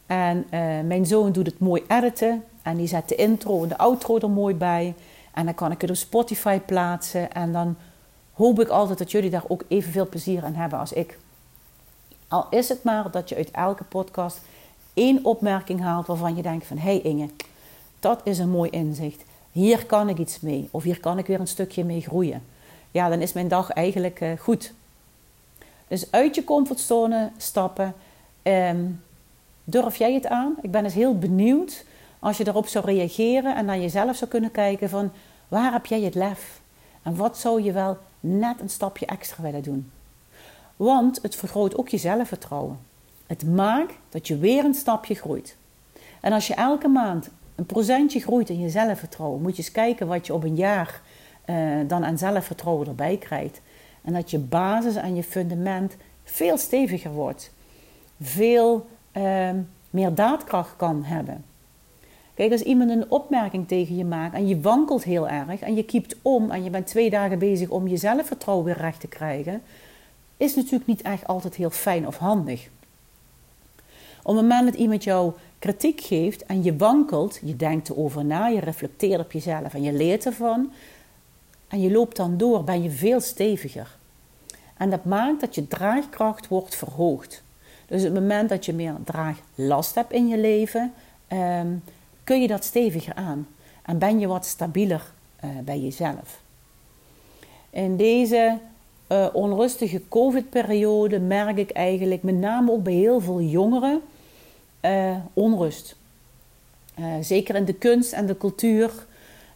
En 0.06 0.37
uh, 0.37 0.60
mijn 0.84 1.06
zoon 1.06 1.32
doet 1.32 1.46
het 1.46 1.58
mooi 1.58 1.82
editen. 1.88 2.44
En 2.62 2.76
die 2.76 2.87
zet 2.87 3.08
de 3.08 3.14
intro 3.14 3.62
en 3.62 3.69
de 3.69 3.78
outro 3.78 4.19
er 4.19 4.31
mooi 4.31 4.55
bij. 4.55 4.94
En 5.34 5.44
dan 5.44 5.54
kan 5.54 5.72
ik 5.72 5.81
het 5.81 5.90
op 5.90 5.96
Spotify 5.96 6.58
plaatsen. 6.58 7.32
En 7.32 7.52
dan 7.52 7.76
hoop 8.32 8.60
ik 8.60 8.69
altijd 8.69 8.98
dat 8.98 9.10
jullie 9.10 9.31
daar 9.31 9.44
ook 9.48 9.64
evenveel 9.69 10.08
plezier 10.08 10.44
aan 10.44 10.54
hebben 10.54 10.78
als 10.78 10.92
ik. 10.92 11.19
Al 12.28 12.46
is 12.50 12.69
het 12.69 12.82
maar 12.82 13.10
dat 13.10 13.28
je 13.28 13.36
uit 13.36 13.50
elke 13.50 13.84
podcast 13.84 14.40
één 14.94 15.25
opmerking 15.25 15.81
haalt 15.81 16.06
waarvan 16.06 16.36
je 16.36 16.42
denkt 16.42 16.66
van... 16.66 16.78
Hé 16.78 16.90
hey 16.90 17.00
Inge, 17.00 17.28
dat 18.00 18.20
is 18.25 18.38
een 18.38 18.50
mooi 18.50 18.70
inzicht. 18.70 19.25
Hier 19.52 19.86
kan 19.86 20.08
ik 20.08 20.19
iets 20.19 20.40
mee. 20.40 20.69
Of 20.70 20.82
hier 20.82 21.00
kan 21.00 21.19
ik 21.19 21.26
weer 21.26 21.40
een 21.40 21.46
stukje 21.46 21.84
mee 21.84 22.00
groeien. 22.00 22.42
Ja, 22.90 23.08
dan 23.08 23.20
is 23.20 23.32
mijn 23.32 23.48
dag 23.48 23.70
eigenlijk 23.70 24.20
uh, 24.20 24.32
goed. 24.38 24.72
Dus 25.88 26.10
uit 26.10 26.34
je 26.34 26.44
comfortzone 26.44 27.31
stappen. 27.36 27.94
Um, 28.43 29.03
durf 29.64 29.96
jij 29.96 30.14
het 30.14 30.26
aan? 30.26 30.56
Ik 30.62 30.70
ben 30.70 30.84
eens 30.84 30.94
heel 30.94 31.19
benieuwd 31.19 31.84
als 32.24 32.36
je 32.36 32.44
daarop 32.44 32.66
zou 32.66 32.84
reageren 32.84 33.56
en 33.56 33.64
naar 33.64 33.78
jezelf 33.78 34.16
zou 34.16 34.31
kunnen 34.31 34.50
kijken 34.50 34.88
van 34.88 35.12
waar 35.48 35.72
heb 35.72 35.86
jij 35.86 36.00
het 36.00 36.14
lef? 36.14 36.60
En 37.02 37.16
wat 37.16 37.38
zou 37.38 37.62
je 37.62 37.72
wel 37.72 37.98
net 38.20 38.60
een 38.60 38.69
stapje 38.69 39.06
extra 39.06 39.43
willen 39.43 39.62
doen? 39.62 39.90
Want 40.76 41.19
het 41.22 41.36
vergroot 41.36 41.76
ook 41.76 41.88
je 41.88 41.96
zelfvertrouwen. 41.96 42.78
Het 43.26 43.46
maakt 43.46 43.94
dat 44.08 44.28
je 44.28 44.38
weer 44.38 44.64
een 44.64 44.74
stapje 44.74 45.14
groeit. 45.14 45.56
En 46.20 46.32
als 46.32 46.46
je 46.46 46.54
elke 46.54 46.88
maand 46.88 47.28
een 47.54 47.66
procentje 47.66 48.20
groeit 48.20 48.48
in 48.48 48.60
je 48.60 48.69
zelfvertrouwen, 48.69 49.43
moet 49.43 49.56
je 49.56 49.62
eens 49.62 49.72
kijken 49.72 50.06
wat 50.06 50.26
je 50.26 50.34
op 50.34 50.44
een 50.44 50.56
jaar 50.56 51.00
uh, 51.46 51.56
dan 51.86 52.04
aan 52.04 52.19
zelfvertrouwen 52.19 52.86
erbij 52.86 53.16
krijgt. 53.16 53.60
En 54.02 54.12
dat 54.12 54.31
je 54.31 54.38
basis 54.38 54.94
en 54.94 55.14
je 55.14 55.24
fundament 55.24 55.96
veel 56.24 56.58
steviger 56.58 57.12
wordt. 57.12 57.52
Veel 58.20 58.86
uh, 59.12 59.50
meer 59.90 60.14
daadkracht 60.14 60.76
kan 60.76 61.04
hebben. 61.04 61.44
Kijk, 62.34 62.53
als 62.53 62.62
iemand 62.62 62.91
een 62.91 63.10
opmerking 63.10 63.69
tegen 63.69 63.96
je 63.96 64.05
maakt 64.05 64.34
en 64.34 64.48
je 64.48 64.60
wankelt 64.60 65.05
heel 65.05 65.29
erg 65.29 65.60
en 65.60 65.74
je 65.74 65.84
kiept 65.84 66.17
om 66.22 66.50
en 66.50 66.64
je 66.64 66.70
bent 66.70 66.86
twee 66.86 67.10
dagen 67.10 67.38
bezig 67.38 67.69
om 67.69 67.88
je 67.88 67.96
zelfvertrouwen 67.96 68.67
weer 68.67 68.79
recht 68.79 69.00
te 69.00 69.06
krijgen, 69.06 69.62
is 70.36 70.55
natuurlijk 70.55 70.86
niet 70.86 71.03
echt 71.03 71.26
altijd 71.26 71.55
heel 71.55 71.70
fijn 71.70 72.06
of 72.06 72.17
handig. 72.17 72.69
Op 74.22 74.34
het 74.34 74.43
moment 74.43 74.64
dat 74.64 74.81
iemand 74.81 75.05
jou 75.05 75.32
kritiek 75.58 76.00
geeft 76.00 76.46
en 76.46 76.62
je 76.62 76.76
wankelt, 76.76 77.41
je 77.43 77.56
denkt 77.56 77.88
erover 77.88 78.24
na, 78.24 78.46
je 78.46 78.60
reflecteert 78.60 79.20
op 79.20 79.32
jezelf 79.32 79.74
en 79.74 79.82
je 79.82 79.93
leert 79.93 80.26
ervan 80.26 80.72
en 81.69 81.81
je 81.81 81.91
loopt 81.91 82.17
dan 82.17 82.36
door, 82.36 82.64
ben 82.64 82.82
je 82.82 82.91
veel 82.91 83.20
steviger. 83.20 83.96
En 84.76 84.91
dat 84.91 85.05
maakt 85.05 85.41
dat 85.41 85.55
je 85.55 85.69
draagkracht 85.69 86.48
wordt 86.48 86.74
verhoogd. 86.76 87.43
Dus 87.86 88.00
op 88.00 88.14
het 88.14 88.22
moment 88.22 88.48
dat 88.48 88.64
je 88.64 88.72
meer 88.72 88.94
draaglast 89.05 89.94
hebt 89.94 90.12
in 90.12 90.29
je 90.29 90.38
leven, 90.38 90.93
um, 91.32 91.82
kun 92.24 92.40
je 92.40 92.46
dat 92.46 92.64
steviger 92.64 93.14
aan 93.14 93.46
en 93.82 93.98
ben 93.98 94.19
je 94.19 94.26
wat 94.26 94.46
stabieler 94.46 95.12
uh, 95.44 95.50
bij 95.64 95.81
jezelf. 95.81 96.43
In 97.70 97.96
deze 97.96 98.58
uh, 99.08 99.26
onrustige 99.32 100.02
COVID-periode 100.08 101.19
merk 101.19 101.56
ik 101.56 101.70
eigenlijk 101.70 102.22
met 102.22 102.34
name 102.34 102.70
ook 102.70 102.82
bij 102.82 102.93
heel 102.93 103.20
veel 103.20 103.40
jongeren 103.40 104.00
uh, 104.81 105.16
onrust. 105.32 105.96
zeker 107.20 107.54
in 107.54 107.64
de 107.64 107.72
kunst 107.72 108.12
en 108.12 108.26
de 108.26 108.36
cultuur. 108.36 109.06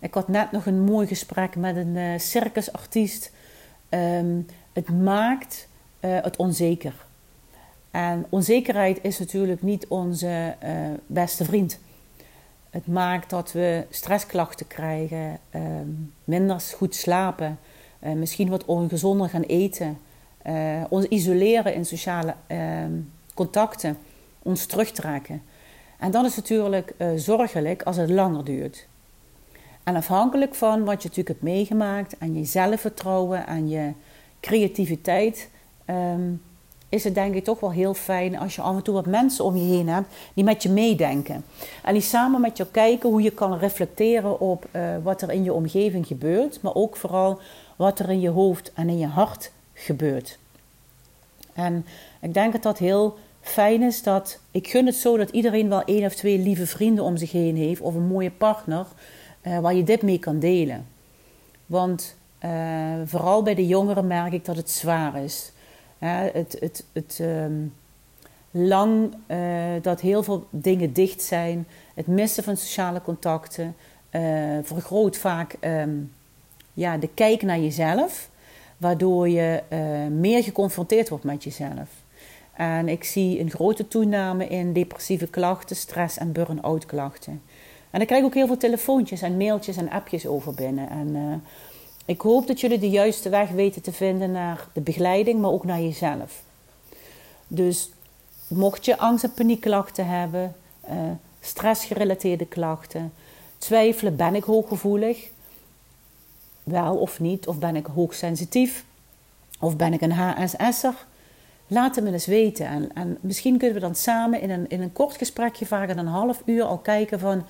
Ik 0.01 0.15
had 0.15 0.29
net 0.29 0.53
nog 0.53 0.67
een 0.67 0.81
mooi 0.81 1.07
gesprek 1.07 1.57
met 1.57 1.77
een 1.77 2.21
circusartiest. 2.21 3.33
Um, 3.91 4.47
het 4.73 4.89
maakt 4.89 5.69
het 6.01 6.37
onzeker. 6.37 6.95
En 7.91 8.27
onzekerheid 8.29 8.99
is 9.03 9.19
natuurlijk 9.19 9.63
niet 9.63 9.87
onze 9.87 10.55
beste 11.07 11.45
vriend. 11.45 11.79
Het 12.79 12.87
maakt 12.87 13.31
dat 13.31 13.53
we 13.53 13.87
stressklachten 13.91 14.67
krijgen, 14.67 15.39
uh, 15.55 15.63
minder 16.25 16.61
goed 16.77 16.95
slapen, 16.95 17.59
uh, 18.01 18.13
misschien 18.13 18.49
wat 18.49 18.65
ongezonder 18.65 19.29
gaan 19.29 19.43
eten, 19.43 19.99
ons 20.89 21.05
isoleren 21.05 21.75
in 21.75 21.85
sociale 21.85 22.35
ehm, 22.47 22.93
contacten, 23.35 23.99
ons 24.43 24.67
terugtrekken. 24.67 25.43
En 25.99 26.11
dat 26.11 26.25
is 26.25 26.37
natuurlijk 26.37 26.95
zorgelijk 27.17 27.83
als 27.83 27.97
het 27.97 28.11
langer 28.11 28.45
duurt. 28.45 28.87
En 29.83 29.97
afhankelijk 29.97 30.55
van 30.55 30.85
wat 30.85 31.03
je 31.03 31.09
natuurlijk 31.09 31.29
hebt 31.29 31.43
meegemaakt, 31.43 32.15
aan 32.19 32.35
je 32.35 32.45
zelfvertrouwen, 32.45 33.47
aan 33.47 33.69
je 33.69 33.93
creativiteit, 34.41 35.51
um, 35.87 36.43
is 36.89 37.05
het 37.05 37.15
denk 37.15 37.35
ik 37.35 37.45
toch 37.45 37.61
wel 37.61 37.73
heel 37.73 37.95
fijn 37.95 38.39
als 38.39 38.55
je 38.55 38.63
af 38.63 38.77
en 38.77 38.83
toe 38.83 38.95
wat 38.95 39.07
mensen 39.07 39.45
om 39.45 39.57
je 39.57 39.75
heen 39.75 39.89
hebt 39.89 40.15
die 40.35 40.45
met 40.45 40.63
je 40.63 40.71
meedenken. 40.71 41.45
En 41.83 41.93
die 41.93 42.03
samen 42.03 42.41
met 42.41 42.57
jou 42.57 42.69
kijken 42.69 43.11
hoe 43.11 43.23
je 43.23 43.31
kan 43.31 43.59
reflecteren 43.59 44.41
op 44.41 44.67
uh, 44.73 44.83
wat 45.03 45.23
er 45.23 45.31
in 45.31 45.45
je 45.45 45.53
omgeving 45.53 46.07
gebeurt, 46.07 46.63
maar 46.63 46.75
ook 46.75 46.97
vooral 46.97 47.41
wat 47.77 47.99
er 47.99 48.11
in 48.11 48.21
je 48.21 48.31
hoofd 48.31 48.73
en 48.75 48.89
in 48.89 48.99
je 48.99 49.07
hart 49.07 49.51
gebeurt. 49.75 50.39
En 51.53 51.87
ik 52.21 52.35
denk 52.35 52.53
dat 52.53 52.63
dat 52.63 52.79
heel 52.79 53.17
fijn 53.41 53.83
is 53.83 54.03
dat 54.03 54.41
ik 54.51 54.69
gun 54.69 54.87
het 54.87 54.95
zo 54.95 55.17
dat 55.17 55.31
iedereen 55.31 55.69
wel 55.69 55.85
één 55.85 56.05
of 56.05 56.15
twee 56.15 56.39
lieve 56.39 56.67
vrienden 56.67 57.05
om 57.05 57.17
zich 57.17 57.33
heen 57.33 57.57
heeft 57.57 57.81
of 57.81 57.95
een 57.95 58.07
mooie 58.07 58.31
partner 58.31 58.87
uh, 59.43 59.59
waar 59.59 59.75
je 59.75 59.83
dit 59.83 60.03
mee 60.03 60.19
kan 60.19 60.39
delen. 60.39 60.87
Want 61.67 62.17
uh, 62.45 62.51
vooral 63.05 63.43
bij 63.43 63.55
de 63.55 63.67
jongeren 63.67 64.07
merk 64.07 64.33
ik 64.33 64.45
dat 64.45 64.57
het 64.57 64.71
zwaar 64.71 65.23
is. 65.23 65.53
Het 66.07 66.57
het, 66.61 66.85
het 66.93 67.19
um, 67.23 67.75
lang 68.51 69.15
uh, 69.27 69.39
dat 69.83 70.01
heel 70.01 70.23
veel 70.23 70.47
dingen 70.51 70.93
dicht 70.93 71.23
zijn, 71.23 71.67
het 71.95 72.07
missen 72.07 72.45
van 72.45 72.57
sociale 72.57 73.03
contacten, 73.03 73.77
vergroot 74.63 75.17
vaak 75.17 75.57
um, 75.61 76.13
ja, 76.73 76.97
de 76.97 77.09
kijk 77.15 77.43
naar 77.43 77.59
jezelf, 77.59 78.31
waardoor 78.77 79.29
je 79.29 79.63
meer 80.11 80.43
geconfronteerd 80.43 81.09
wordt 81.09 81.25
met 81.25 81.45
jezelf. 81.45 81.89
En 82.53 82.89
ik 82.89 83.05
zie 83.05 83.41
een 83.41 83.51
grote 83.51 83.89
toename 83.89 84.47
in 84.47 84.73
depressieve 84.73 85.27
klachten, 85.27 85.77
stress 85.77 86.19
en 86.19 86.33
burn-out 86.33 86.87
klachten. 86.87 87.43
En 87.91 88.01
ik 88.01 88.07
krijg 88.07 88.25
ook 88.25 88.35
heel 88.35 88.47
veel 88.47 88.57
telefoontjes 88.57 89.23
en 89.23 89.37
mailtjes 89.37 89.77
en 89.77 89.91
appjes 89.91 90.27
over 90.27 90.55
binnen. 90.55 90.91
En 90.91 91.43
ik 92.09 92.21
hoop 92.21 92.47
dat 92.47 92.61
jullie 92.61 92.79
de 92.79 92.91
juiste 92.91 93.29
weg 93.29 93.51
weten 93.51 93.83
te 93.83 93.93
vinden 93.93 94.33
naar 94.33 94.67
de 94.73 94.81
begeleiding, 94.81 95.41
maar 95.41 95.51
ook 95.51 95.65
naar 95.65 95.81
jezelf. 95.81 96.43
Dus 97.49 97.91
mocht 98.47 98.85
je 98.85 98.99
angst- 98.99 99.25
en 99.25 99.33
paniekklachten 99.33 100.07
hebben, 100.07 100.55
uh, 100.91 100.95
stressgerelateerde 101.41 102.47
klachten, 102.47 103.13
twijfelen, 103.59 104.17
ben 104.17 104.35
ik 104.35 104.45
hooggevoelig? 104.45 105.29
Wel 106.63 106.97
of 106.97 107.21
niet? 107.21 107.47
Of 107.47 107.59
ben 107.59 107.77
ik 107.77 107.87
hoogsensitief? 107.87 108.85
Of 109.61 109.77
ben 109.77 109.93
ik 109.93 110.01
een 110.01 110.13
HSS'er? 110.13 111.07
Laat 111.67 111.95
het 111.95 112.05
me 112.05 112.13
eens 112.13 112.27
weten. 112.27 112.67
En, 112.67 112.91
en, 112.95 113.19
misschien 113.21 113.59
kunnen 113.59 113.77
we 113.77 113.83
dan 113.83 113.95
samen 113.95 114.41
in 114.41 114.51
een, 114.51 114.69
in 114.69 114.83
een 114.83 114.93
kort 114.93 115.17
gesprekje, 115.17 115.67
vaak 115.67 115.89
een 115.89 116.07
half 116.07 116.43
uur, 116.45 116.63
al 116.63 116.79
kijken 116.79 117.21
van 117.21 117.45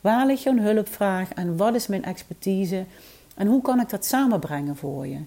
Waar 0.00 0.26
ligt 0.26 0.42
jouw 0.42 0.56
hulpvraag 0.56 1.32
en 1.32 1.56
wat 1.56 1.74
is 1.74 1.86
mijn 1.86 2.04
expertise? 2.04 2.84
En 3.36 3.46
hoe 3.46 3.62
kan 3.62 3.80
ik 3.80 3.90
dat 3.90 4.04
samenbrengen 4.04 4.76
voor 4.76 5.06
je? 5.06 5.18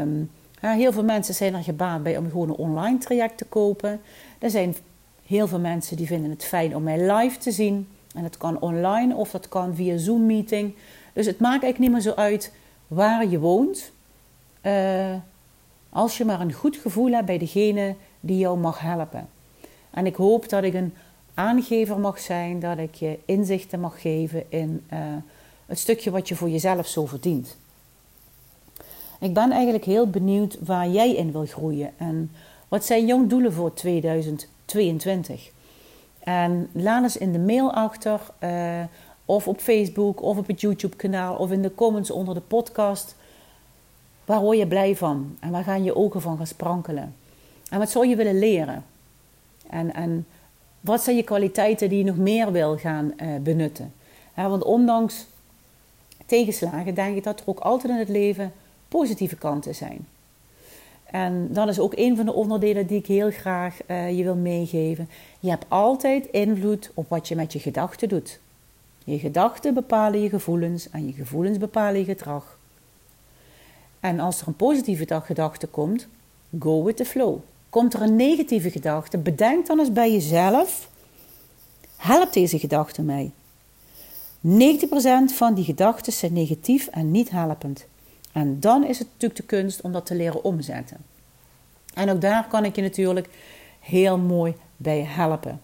Um, 0.00 0.30
heel 0.60 0.92
veel 0.92 1.04
mensen 1.04 1.34
zijn 1.34 1.54
er 1.54 1.62
gebaat 1.62 2.02
bij 2.02 2.16
om 2.16 2.30
gewoon 2.30 2.48
een 2.48 2.54
online 2.54 2.98
traject 2.98 3.38
te 3.38 3.44
kopen. 3.44 4.00
Er 4.38 4.50
zijn 4.50 4.74
heel 5.26 5.46
veel 5.46 5.60
mensen 5.60 5.96
die 5.96 6.06
vinden 6.06 6.30
het 6.30 6.44
fijn 6.44 6.76
om 6.76 6.82
mij 6.82 7.12
live 7.12 7.38
te 7.38 7.50
zien. 7.50 7.88
En 8.14 8.22
dat 8.22 8.36
kan 8.36 8.60
online 8.60 9.14
of 9.14 9.30
dat 9.30 9.48
kan 9.48 9.74
via 9.74 9.96
Zoom-meeting. 9.96 10.74
Dus 11.12 11.26
het 11.26 11.40
maakt 11.40 11.62
eigenlijk 11.62 11.78
niet 11.78 11.90
meer 11.90 12.12
zo 12.12 12.20
uit 12.20 12.52
waar 12.86 13.26
je 13.26 13.38
woont. 13.38 13.92
Uh, 14.62 15.14
als 15.90 16.18
je 16.18 16.24
maar 16.24 16.40
een 16.40 16.52
goed 16.52 16.76
gevoel 16.76 17.10
hebt 17.10 17.26
bij 17.26 17.38
degene 17.38 17.94
die 18.20 18.38
jou 18.38 18.58
mag 18.58 18.80
helpen. 18.80 19.28
En 19.90 20.06
ik 20.06 20.14
hoop 20.14 20.48
dat 20.48 20.62
ik 20.62 20.74
een 20.74 20.94
aangever 21.34 21.98
mag 21.98 22.18
zijn, 22.18 22.60
dat 22.60 22.78
ik 22.78 22.94
je 22.94 23.18
inzichten 23.24 23.80
mag 23.80 24.00
geven 24.00 24.44
in 24.50 24.84
uh, 24.92 24.98
het 25.66 25.78
stukje 25.78 26.10
wat 26.10 26.28
je 26.28 26.36
voor 26.36 26.48
jezelf 26.48 26.86
zo 26.86 27.06
verdient. 27.06 27.56
Ik 29.20 29.34
ben 29.34 29.50
eigenlijk 29.50 29.84
heel 29.84 30.10
benieuwd 30.10 30.56
waar 30.60 30.88
jij 30.88 31.14
in 31.14 31.32
wil 31.32 31.46
groeien 31.46 31.92
en 31.96 32.30
wat 32.68 32.84
zijn 32.84 33.06
jouw 33.06 33.26
doelen 33.26 33.52
voor 33.52 33.74
2022. 33.74 35.50
En 36.18 36.68
laat 36.72 37.02
eens 37.02 37.16
in 37.16 37.32
de 37.32 37.38
mail 37.38 37.72
achter, 37.72 38.20
uh, 38.40 38.82
of 39.24 39.48
op 39.48 39.60
Facebook, 39.60 40.22
of 40.22 40.36
op 40.36 40.46
het 40.46 40.60
YouTube-kanaal, 40.60 41.36
of 41.36 41.50
in 41.50 41.62
de 41.62 41.74
comments 41.74 42.10
onder 42.10 42.34
de 42.34 42.40
podcast. 42.40 43.16
Waar 44.24 44.40
word 44.40 44.58
je 44.58 44.66
blij 44.66 44.96
van? 44.96 45.36
En 45.40 45.50
waar 45.50 45.64
gaan 45.64 45.84
je 45.84 45.96
ogen 45.96 46.20
van 46.20 46.36
gaan 46.36 46.46
sprankelen? 46.46 47.14
En 47.70 47.78
wat 47.78 47.90
zou 47.90 48.06
je 48.06 48.16
willen 48.16 48.38
leren? 48.38 48.84
En, 49.70 49.94
en 49.94 50.26
wat 50.80 51.02
zijn 51.02 51.16
je 51.16 51.22
kwaliteiten 51.22 51.88
die 51.88 51.98
je 51.98 52.04
nog 52.04 52.16
meer 52.16 52.52
wil 52.52 52.76
gaan 52.76 53.12
uh, 53.16 53.28
benutten? 53.40 53.92
want 54.34 54.64
ondanks 54.64 55.26
tegenslagen 56.26 56.94
denk 56.94 57.16
ik 57.16 57.24
dat 57.24 57.40
er 57.40 57.46
ook 57.46 57.58
altijd 57.58 57.92
in 57.92 57.98
het 57.98 58.08
leven 58.08 58.52
positieve 58.88 59.36
kanten 59.36 59.74
zijn. 59.74 60.06
En 61.04 61.48
dat 61.52 61.68
is 61.68 61.78
ook 61.78 61.92
een 61.96 62.16
van 62.16 62.24
de 62.24 62.32
onderdelen 62.32 62.86
die 62.86 62.98
ik 62.98 63.06
heel 63.06 63.30
graag 63.30 63.78
uh, 63.86 64.16
je 64.16 64.22
wil 64.22 64.34
meegeven. 64.34 65.08
Je 65.40 65.50
hebt 65.50 65.64
altijd 65.68 66.26
invloed 66.26 66.90
op 66.94 67.08
wat 67.08 67.28
je 67.28 67.36
met 67.36 67.52
je 67.52 67.58
gedachten 67.58 68.08
doet. 68.08 68.40
Je 69.04 69.18
gedachten 69.18 69.74
bepalen 69.74 70.20
je 70.20 70.28
gevoelens 70.28 70.90
en 70.90 71.06
je 71.06 71.12
gevoelens 71.12 71.58
bepalen 71.58 71.98
je 71.98 72.04
gedrag. 72.04 72.58
En 74.00 74.20
als 74.20 74.40
er 74.40 74.46
een 74.46 74.56
positieve 74.56 75.20
gedachte 75.20 75.66
komt, 75.66 76.06
go 76.58 76.84
with 76.84 76.96
the 76.96 77.04
flow. 77.04 77.38
Komt 77.68 77.94
er 77.94 78.02
een 78.02 78.16
negatieve 78.16 78.70
gedachte, 78.70 79.18
bedenk 79.18 79.66
dan 79.66 79.78
eens 79.78 79.92
bij 79.92 80.12
jezelf: 80.12 80.90
helpt 81.96 82.34
deze 82.34 82.58
gedachte 82.58 83.02
mij? 83.02 83.30
90% 84.46 85.34
van 85.34 85.54
die 85.54 85.64
gedachten 85.64 86.12
zijn 86.12 86.32
negatief 86.32 86.86
en 86.86 87.10
niet 87.10 87.30
helpend. 87.30 87.86
En 88.32 88.60
dan 88.60 88.84
is 88.84 88.98
het 88.98 89.08
natuurlijk 89.12 89.40
de 89.40 89.56
kunst 89.56 89.80
om 89.80 89.92
dat 89.92 90.06
te 90.06 90.14
leren 90.14 90.44
omzetten. 90.44 90.96
En 91.94 92.10
ook 92.10 92.20
daar 92.20 92.48
kan 92.48 92.64
ik 92.64 92.76
je 92.76 92.82
natuurlijk 92.82 93.28
heel 93.80 94.18
mooi 94.18 94.54
bij 94.76 95.02
helpen. 95.02 95.60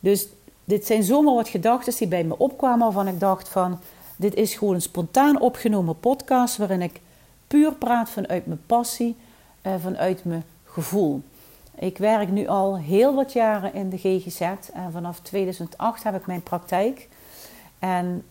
Dus 0.00 0.28
dit 0.64 0.86
zijn 0.86 1.02
zomaar 1.02 1.34
wat 1.34 1.48
gedachten 1.48 1.96
die 1.96 2.08
bij 2.08 2.24
me 2.24 2.38
opkwamen 2.38 2.78
waarvan 2.78 3.08
ik 3.08 3.20
dacht 3.20 3.48
van... 3.48 3.78
dit 4.16 4.34
is 4.34 4.54
gewoon 4.54 4.74
een 4.74 4.82
spontaan 4.82 5.40
opgenomen 5.40 6.00
podcast 6.00 6.56
waarin 6.56 6.82
ik 6.82 7.00
puur 7.46 7.74
praat 7.74 8.10
vanuit 8.10 8.46
mijn 8.46 8.60
passie, 8.66 9.16
vanuit 9.78 10.24
mijn 10.24 10.44
gevoel. 10.64 11.22
Ik 11.74 11.98
werk 11.98 12.30
nu 12.30 12.46
al 12.46 12.78
heel 12.78 13.14
wat 13.14 13.32
jaren 13.32 13.74
in 13.74 13.90
de 13.90 13.98
GGZ 13.98 14.40
en 14.72 14.92
vanaf 14.92 15.20
2008 15.20 16.02
heb 16.02 16.14
ik 16.14 16.26
mijn 16.26 16.42
praktijk. 16.42 17.08
En 17.78 18.22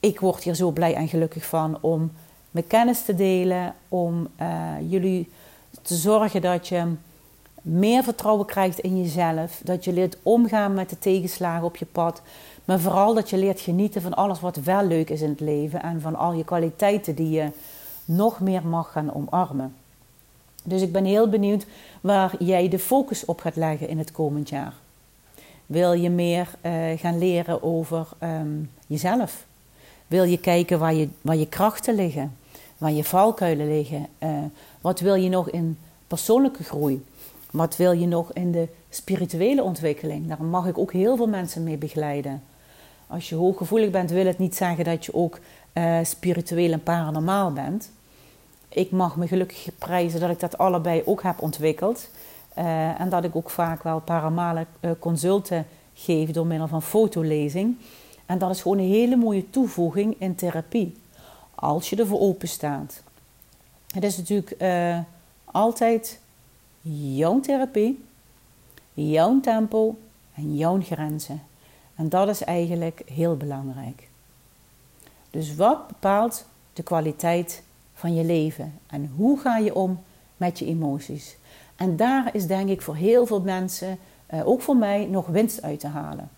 ik 0.00 0.20
word 0.20 0.42
hier 0.42 0.54
zo 0.54 0.70
blij 0.70 0.94
en 0.94 1.08
gelukkig 1.08 1.46
van 1.46 1.78
om 1.80 2.12
mijn 2.50 2.66
kennis 2.66 3.04
te 3.04 3.14
delen, 3.14 3.74
om 3.88 4.28
uh, 4.40 4.72
jullie 4.88 5.28
te 5.82 5.94
zorgen 5.94 6.40
dat 6.40 6.68
je 6.68 6.92
meer 7.62 8.02
vertrouwen 8.02 8.46
krijgt 8.46 8.78
in 8.78 9.02
jezelf, 9.02 9.60
dat 9.64 9.84
je 9.84 9.92
leert 9.92 10.16
omgaan 10.22 10.74
met 10.74 10.90
de 10.90 10.98
tegenslagen 10.98 11.64
op 11.64 11.76
je 11.76 11.86
pad, 11.86 12.22
maar 12.64 12.80
vooral 12.80 13.14
dat 13.14 13.30
je 13.30 13.36
leert 13.36 13.60
genieten 13.60 14.02
van 14.02 14.14
alles 14.14 14.40
wat 14.40 14.56
wel 14.56 14.86
leuk 14.86 15.10
is 15.10 15.20
in 15.20 15.28
het 15.28 15.40
leven 15.40 15.82
en 15.82 16.00
van 16.00 16.16
al 16.16 16.32
je 16.32 16.44
kwaliteiten 16.44 17.14
die 17.14 17.30
je 17.30 17.50
nog 18.04 18.40
meer 18.40 18.66
mag 18.66 18.92
gaan 18.92 19.14
omarmen. 19.14 19.74
Dus 20.62 20.82
ik 20.82 20.92
ben 20.92 21.04
heel 21.04 21.28
benieuwd 21.28 21.66
waar 22.00 22.34
jij 22.38 22.68
de 22.68 22.78
focus 22.78 23.24
op 23.24 23.40
gaat 23.40 23.56
leggen 23.56 23.88
in 23.88 23.98
het 23.98 24.12
komend 24.12 24.48
jaar. 24.48 24.74
Wil 25.66 25.92
je 25.92 26.10
meer 26.10 26.48
uh, 26.62 26.72
gaan 26.98 27.18
leren 27.18 27.62
over 27.62 28.08
um, 28.22 28.70
jezelf? 28.86 29.44
Wil 30.06 30.24
je 30.24 30.38
kijken 30.38 30.78
waar 30.78 30.94
je, 30.94 31.08
waar 31.20 31.36
je 31.36 31.48
krachten 31.48 31.94
liggen, 31.94 32.36
waar 32.78 32.92
je 32.92 33.04
valkuilen 33.04 33.68
liggen? 33.68 34.06
Uh, 34.18 34.28
wat 34.80 35.00
wil 35.00 35.14
je 35.14 35.28
nog 35.28 35.50
in 35.50 35.78
persoonlijke 36.06 36.64
groei? 36.64 37.04
Wat 37.50 37.76
wil 37.76 37.92
je 37.92 38.06
nog 38.06 38.32
in 38.32 38.52
de 38.52 38.68
spirituele 38.90 39.62
ontwikkeling? 39.62 40.28
Daar 40.28 40.44
mag 40.44 40.66
ik 40.66 40.78
ook 40.78 40.92
heel 40.92 41.16
veel 41.16 41.28
mensen 41.28 41.64
mee 41.64 41.76
begeleiden. 41.76 42.42
Als 43.06 43.28
je 43.28 43.34
hooggevoelig 43.34 43.90
bent, 43.90 44.10
wil 44.10 44.26
het 44.26 44.38
niet 44.38 44.56
zeggen 44.56 44.84
dat 44.84 45.04
je 45.04 45.14
ook 45.14 45.38
uh, 45.74 45.98
spiritueel 46.02 46.72
en 46.72 46.82
paranormaal 46.82 47.52
bent 47.52 47.90
ik 48.76 48.90
mag 48.90 49.16
me 49.16 49.26
gelukkig 49.26 49.68
prijzen 49.78 50.20
dat 50.20 50.30
ik 50.30 50.40
dat 50.40 50.58
allebei 50.58 51.02
ook 51.04 51.22
heb 51.22 51.42
ontwikkeld. 51.42 52.08
Uh, 52.58 53.00
en 53.00 53.08
dat 53.08 53.24
ik 53.24 53.36
ook 53.36 53.50
vaak 53.50 53.82
wel 53.82 54.00
paramale 54.00 54.66
uh, 54.80 54.90
consulten 54.98 55.66
geef 55.94 56.30
door 56.30 56.46
middel 56.46 56.68
van 56.68 56.82
fotolezing. 56.82 57.76
En 58.26 58.38
dat 58.38 58.50
is 58.50 58.62
gewoon 58.62 58.78
een 58.78 58.88
hele 58.88 59.16
mooie 59.16 59.50
toevoeging 59.50 60.16
in 60.18 60.34
therapie. 60.34 60.96
Als 61.54 61.90
je 61.90 61.96
ervoor 61.96 62.20
open 62.20 62.48
staat. 62.48 63.02
Het 63.94 64.04
is 64.04 64.16
natuurlijk 64.16 64.54
uh, 64.58 64.98
altijd 65.44 66.20
jouw 67.16 67.40
therapie. 67.40 68.04
jouw 68.94 69.40
tempo 69.40 69.98
en 70.34 70.56
jouw 70.56 70.80
grenzen. 70.80 71.42
En 71.94 72.08
dat 72.08 72.28
is 72.28 72.44
eigenlijk 72.44 73.02
heel 73.06 73.36
belangrijk. 73.36 74.08
Dus 75.30 75.54
wat 75.54 75.86
bepaalt 75.86 76.44
de 76.72 76.82
kwaliteit 76.82 77.62
van 77.94 78.14
je 78.14 78.24
leven 78.24 78.78
en 78.86 79.12
hoe 79.16 79.40
ga 79.40 79.56
je 79.56 79.74
om 79.74 80.02
met 80.36 80.58
je 80.58 80.66
emoties? 80.66 81.36
En 81.76 81.96
daar 81.96 82.30
is 82.32 82.46
denk 82.46 82.68
ik 82.68 82.82
voor 82.82 82.94
heel 82.94 83.26
veel 83.26 83.40
mensen, 83.40 83.98
eh, 84.26 84.48
ook 84.48 84.60
voor 84.60 84.76
mij, 84.76 85.06
nog 85.10 85.26
winst 85.26 85.62
uit 85.62 85.80
te 85.80 85.88
halen. 85.88 86.30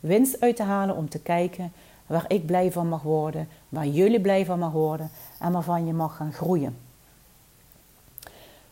Winst 0.00 0.40
uit 0.40 0.56
te 0.56 0.62
halen 0.62 0.96
om 0.96 1.08
te 1.08 1.18
kijken 1.18 1.72
waar 2.06 2.24
ik 2.28 2.46
blij 2.46 2.72
van 2.72 2.88
mag 2.88 3.02
worden, 3.02 3.48
waar 3.68 3.86
jullie 3.86 4.20
blij 4.20 4.44
van 4.44 4.58
mag 4.58 4.72
worden 4.72 5.10
en 5.40 5.52
waarvan 5.52 5.86
je 5.86 5.92
mag 5.92 6.16
gaan 6.16 6.32
groeien. 6.32 6.76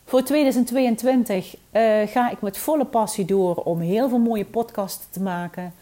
Voor 0.05 0.23
2022 0.23 1.57
uh, 1.73 2.03
eh, 2.03 2.09
ga 2.09 2.31
ik 2.31 2.41
met 2.41 2.59
volle 2.59 2.85
passie 2.85 3.25
door 3.25 3.55
om 3.55 3.81
heel 3.81 4.09
veel 4.09 4.19
mooie 4.19 4.45
podcasts 4.45 5.07
te 5.11 5.23
maken. 5.23 5.75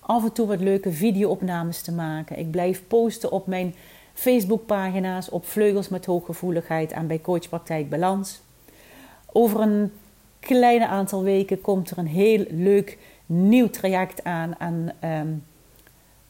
Af 0.00 0.24
en 0.24 0.32
toe 0.32 0.46
wat 0.46 0.60
leuke 0.60 0.92
video-opnames 0.92 1.82
te 1.82 1.92
maken. 1.92 2.38
Ik 2.38 2.50
blijf 2.50 2.82
posten 2.86 3.32
op 3.32 3.46
mijn 3.46 3.74
Facebookpagina's, 4.14 5.28
op 5.28 5.46
Vleugels 5.46 5.88
met 5.88 6.06
Hooggevoeligheid 6.06 6.92
en 6.92 7.06
bij 7.06 7.20
Coachpraktijk 7.20 7.88
Balans. 7.88 8.40
Over 9.32 9.60
een 9.60 9.92
kleine 10.40 10.86
aantal 10.86 11.22
weken 11.22 11.60
komt 11.60 11.90
er 11.90 11.98
een 11.98 12.06
heel 12.06 12.44
leuk 12.48 12.98
nieuw 13.26 13.70
traject 13.70 14.24
aan. 14.24 14.58
En 14.58 14.94
um, 15.04 15.44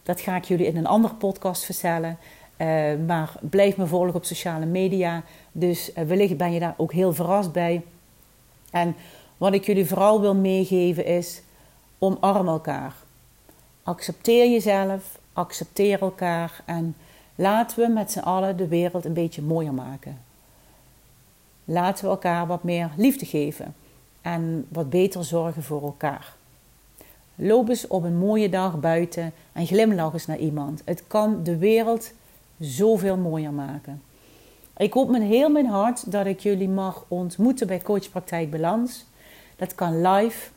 dat 0.02 0.20
ga 0.20 0.36
ik 0.36 0.44
jullie 0.44 0.66
in 0.66 0.76
een 0.76 0.86
andere 0.86 1.14
podcast 1.14 1.64
vertellen. 1.64 2.18
Uh, 2.58 2.66
maar 3.06 3.32
blijf 3.40 3.76
me 3.76 3.86
volgen 3.86 4.14
op 4.14 4.24
sociale 4.24 4.66
media. 4.66 5.22
Dus 5.52 5.90
uh, 5.92 6.04
wellicht 6.04 6.36
ben 6.36 6.52
je 6.52 6.60
daar 6.60 6.74
ook 6.76 6.92
heel 6.92 7.12
verrast 7.12 7.52
bij. 7.52 7.82
En 8.70 8.94
wat 9.36 9.52
ik 9.52 9.64
jullie 9.64 9.86
vooral 9.86 10.20
wil 10.20 10.34
meegeven 10.34 11.04
is: 11.04 11.42
omarm 11.98 12.48
elkaar. 12.48 12.94
Accepteer 13.82 14.50
jezelf, 14.50 15.18
accepteer 15.32 16.00
elkaar 16.00 16.62
en 16.64 16.96
laten 17.34 17.80
we 17.80 17.88
met 17.88 18.12
z'n 18.12 18.18
allen 18.18 18.56
de 18.56 18.68
wereld 18.68 19.04
een 19.04 19.12
beetje 19.12 19.42
mooier 19.42 19.74
maken. 19.74 20.18
Laten 21.64 22.04
we 22.04 22.10
elkaar 22.10 22.46
wat 22.46 22.62
meer 22.62 22.90
liefde 22.96 23.26
geven 23.26 23.74
en 24.20 24.66
wat 24.68 24.90
beter 24.90 25.24
zorgen 25.24 25.62
voor 25.62 25.82
elkaar. 25.82 26.34
Loop 27.34 27.68
eens 27.68 27.86
op 27.86 28.02
een 28.02 28.16
mooie 28.18 28.48
dag 28.48 28.80
buiten 28.80 29.32
en 29.52 29.66
glimlach 29.66 30.12
eens 30.12 30.26
naar 30.26 30.38
iemand. 30.38 30.82
Het 30.84 31.02
kan 31.06 31.42
de 31.42 31.56
wereld 31.56 32.12
zoveel 32.58 33.16
mooier 33.16 33.52
maken. 33.52 34.02
Ik 34.76 34.92
hoop 34.92 35.10
met 35.10 35.22
heel 35.22 35.50
mijn 35.50 35.66
hart 35.66 36.12
dat 36.12 36.26
ik 36.26 36.40
jullie 36.40 36.68
mag 36.68 37.04
ontmoeten 37.08 37.66
bij 37.66 37.80
Coachpraktijk 37.80 38.50
Balans. 38.50 39.06
Dat 39.56 39.74
kan 39.74 40.02
live 40.02 40.50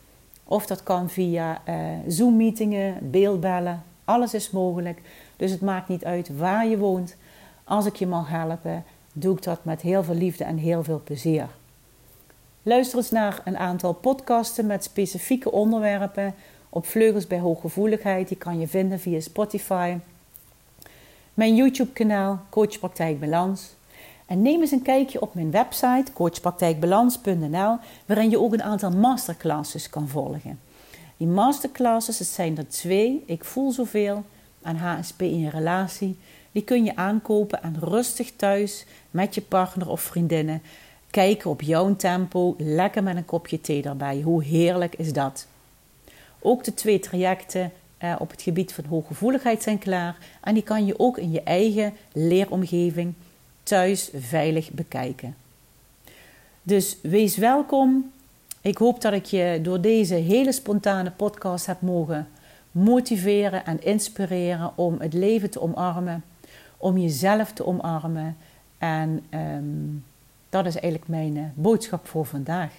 of 0.43 0.65
dat 0.65 0.83
kan 0.83 1.09
via 1.09 1.61
uh, 1.69 1.75
Zoom-meetingen, 2.07 3.11
beeldbellen. 3.11 3.83
Alles 4.05 4.33
is 4.33 4.51
mogelijk. 4.51 5.01
Dus 5.35 5.51
het 5.51 5.61
maakt 5.61 5.87
niet 5.87 6.05
uit 6.05 6.37
waar 6.37 6.67
je 6.67 6.77
woont. 6.77 7.15
Als 7.63 7.85
ik 7.85 7.95
je 7.95 8.07
mag 8.07 8.29
helpen, 8.29 8.83
doe 9.13 9.35
ik 9.35 9.43
dat 9.43 9.65
met 9.65 9.81
heel 9.81 10.03
veel 10.03 10.15
liefde 10.15 10.43
en 10.43 10.57
heel 10.57 10.83
veel 10.83 11.01
plezier. 11.03 11.47
Luister 12.63 12.97
eens 12.97 13.11
naar 13.11 13.41
een 13.45 13.57
aantal 13.57 13.93
podcasten 13.93 14.65
met 14.65 14.83
specifieke 14.83 15.51
onderwerpen 15.51 16.35
op 16.69 16.85
Vleugels 16.85 17.27
bij 17.27 17.39
Hooggevoeligheid. 17.39 18.27
Die 18.27 18.37
kan 18.37 18.59
je 18.59 18.67
vinden 18.67 18.99
via 18.99 19.19
Spotify. 19.19 19.97
Mijn 21.33 21.55
YouTube-kanaal 21.55 22.39
Coachpraktijk 22.49 23.19
Balans. 23.19 23.75
En 24.25 24.41
neem 24.41 24.61
eens 24.61 24.71
een 24.71 24.81
kijkje 24.81 25.21
op 25.21 25.33
mijn 25.33 25.51
website 25.51 26.13
coachpraktijkbalans.nl, 26.13 27.77
waarin 28.05 28.29
je 28.29 28.39
ook 28.39 28.53
een 28.53 28.63
aantal 28.63 28.91
masterclasses 28.91 29.89
kan 29.89 30.07
volgen. 30.07 30.59
Die 31.17 31.27
masterclasses, 31.27 32.19
het 32.19 32.27
zijn 32.27 32.57
er 32.57 32.67
twee. 32.67 33.23
Ik 33.25 33.43
voel 33.43 33.71
zoveel 33.71 34.23
aan 34.61 34.75
HSP 34.75 35.21
in 35.21 35.39
je 35.39 35.49
relatie. 35.49 36.17
Die 36.53 36.63
kun 36.63 36.83
je 36.83 36.95
aankopen 36.95 37.63
en 37.63 37.75
rustig 37.79 38.31
thuis 38.35 38.85
met 39.11 39.35
je 39.35 39.41
partner 39.41 39.89
of 39.89 40.01
vriendinnen 40.01 40.61
kijken 41.13 41.49
op 41.49 41.61
jouw 41.61 41.95
tempo, 41.95 42.55
lekker 42.57 43.03
met 43.03 43.15
een 43.15 43.25
kopje 43.25 43.61
thee 43.61 43.83
erbij. 43.83 44.21
Hoe 44.21 44.43
heerlijk 44.43 44.95
is 44.95 45.13
dat? 45.13 45.47
Ook 46.39 46.63
de 46.63 46.73
twee 46.73 46.99
trajecten 46.99 47.71
eh, 47.97 48.15
op 48.19 48.31
het 48.31 48.41
gebied 48.41 48.73
van 48.73 48.85
hooggevoeligheid 48.85 49.63
zijn 49.63 49.77
klaar. 49.77 50.17
En 50.41 50.53
die 50.53 50.63
kan 50.63 50.85
je 50.85 50.99
ook 50.99 51.17
in 51.17 51.31
je 51.31 51.41
eigen 51.41 51.93
leeromgeving 52.11 53.13
thuis 53.63 54.09
veilig 54.15 54.71
bekijken. 54.71 55.35
Dus 56.63 56.97
wees 57.01 57.37
welkom. 57.37 58.11
Ik 58.61 58.77
hoop 58.77 59.01
dat 59.01 59.13
ik 59.13 59.25
je 59.25 59.59
door 59.61 59.81
deze 59.81 60.15
hele 60.15 60.51
spontane 60.51 61.11
podcast 61.11 61.65
heb 61.65 61.81
mogen 61.81 62.27
motiveren 62.71 63.65
en 63.65 63.83
inspireren 63.83 64.71
om 64.75 64.95
het 64.99 65.13
leven 65.13 65.49
te 65.49 65.61
omarmen, 65.61 66.23
om 66.83 66.97
jezelf 66.97 67.51
te 67.51 67.65
omarmen. 67.65 68.37
En 68.77 69.23
ehm, 69.29 69.63
dat 70.49 70.65
is 70.65 70.75
eigenlijk 70.75 71.07
mijn 71.07 71.35
uh, 71.35 71.43
boodschap 71.53 72.07
voor 72.07 72.25
vandaag. 72.25 72.71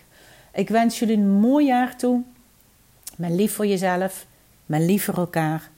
Ik 0.52 0.68
wens 0.68 0.98
jullie 0.98 1.16
een 1.16 1.30
mooi 1.30 1.66
jaar 1.66 1.96
toe. 1.96 2.22
Met 3.16 3.30
lief 3.30 3.54
voor 3.54 3.66
jezelf, 3.66 4.26
met 4.66 4.82
lief 4.82 5.04
voor 5.04 5.14
elkaar. 5.14 5.70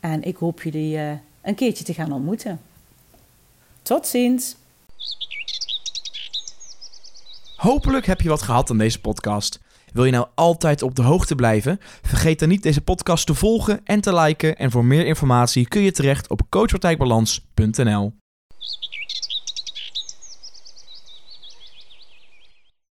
En 0.00 0.22
ik 0.22 0.36
hoop 0.36 0.62
jullie 0.62 0.96
uh, 0.96 1.12
een 1.42 1.54
keertje 1.54 1.84
te 1.84 1.94
gaan 1.94 2.12
ontmoeten. 2.12 2.60
Tot 3.82 4.06
ziens. 4.06 4.56
Hopelijk 7.56 8.06
heb 8.06 8.20
je 8.20 8.28
wat 8.28 8.42
gehad 8.42 8.70
aan 8.70 8.78
deze 8.78 9.00
podcast. 9.00 9.60
Wil 9.94 10.04
je 10.04 10.12
nou 10.12 10.26
altijd 10.34 10.82
op 10.82 10.94
de 10.94 11.02
hoogte 11.02 11.34
blijven? 11.34 11.78
Vergeet 12.02 12.38
dan 12.38 12.48
niet 12.48 12.62
deze 12.62 12.80
podcast 12.80 13.26
te 13.26 13.34
volgen 13.34 13.80
en 13.84 14.00
te 14.00 14.14
liken. 14.14 14.56
En 14.56 14.70
voor 14.70 14.84
meer 14.84 15.06
informatie 15.06 15.68
kun 15.68 15.82
je 15.82 15.92
terecht 15.92 16.30
op 16.30 16.40
coachpartijbalans.nl. 16.48 18.23